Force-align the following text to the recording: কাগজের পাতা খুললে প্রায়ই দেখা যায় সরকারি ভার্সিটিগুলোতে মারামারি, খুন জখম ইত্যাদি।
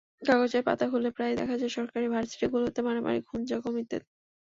কাগজের 0.21 0.63
পাতা 0.67 0.85
খুললে 0.91 1.09
প্রায়ই 1.11 1.39
দেখা 1.41 1.55
যায় 1.57 1.75
সরকারি 1.77 2.07
ভার্সিটিগুলোতে 2.13 2.79
মারামারি, 2.81 3.19
খুন 3.27 3.39
জখম 3.49 3.75
ইত্যাদি। 3.81 4.07